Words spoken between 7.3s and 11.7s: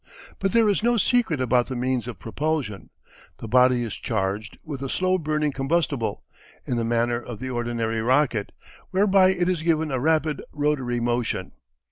the ordinary rocket, whereby it is given a rapid rotary motion.